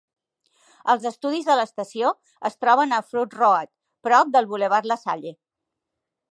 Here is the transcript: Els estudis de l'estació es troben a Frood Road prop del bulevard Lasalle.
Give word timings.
Els 0.93 1.03
estudis 1.09 1.49
de 1.49 1.57
l'estació 1.59 2.09
es 2.51 2.57
troben 2.65 2.97
a 2.97 3.01
Frood 3.11 3.37
Road 3.43 3.73
prop 4.09 4.35
del 4.39 4.51
bulevard 4.55 4.93
Lasalle. 4.93 5.39